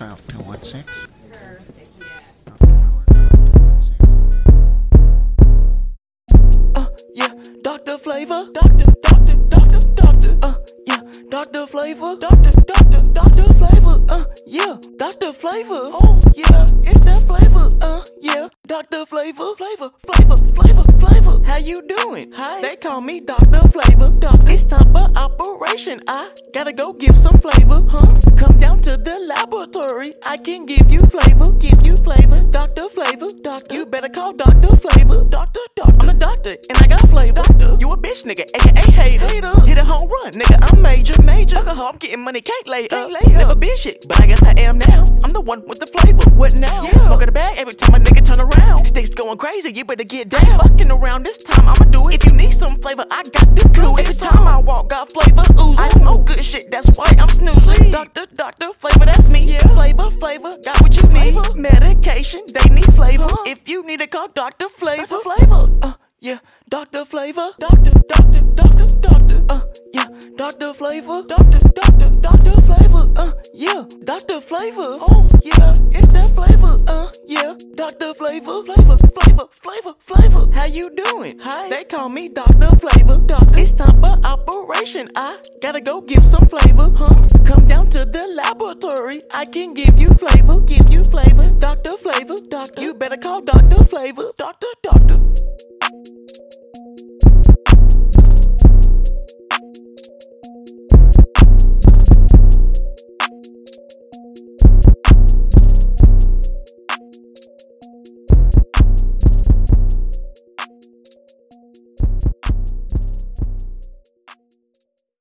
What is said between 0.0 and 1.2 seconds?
One six.